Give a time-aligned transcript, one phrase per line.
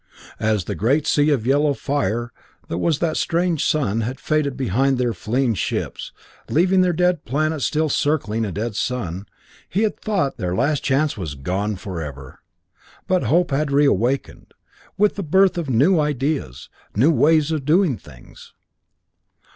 [0.39, 2.33] As the great sea of yellow fire
[2.69, 6.11] that was that strange sun had faded behind their fleeing ships,
[6.49, 9.27] leaving their dead planets still circling a dead sun,
[9.69, 12.39] he had thought their last chance was gone forever.
[13.07, 14.55] But hope had reawakened,
[14.97, 18.55] with the birth of new ideas, new ways of doing things.